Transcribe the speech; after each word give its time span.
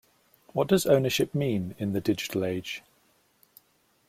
What 0.53 0.67
does 0.67 0.87
ownership 0.87 1.35
mean 1.35 1.75
in 1.77 1.93
the 1.93 2.01
digital 2.01 2.43
age? 2.43 2.81